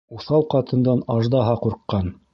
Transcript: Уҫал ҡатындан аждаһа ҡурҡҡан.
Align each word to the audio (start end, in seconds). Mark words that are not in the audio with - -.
Уҫал 0.17 0.45
ҡатындан 0.53 1.05
аждаһа 1.17 1.55
ҡурҡҡан. 1.67 2.15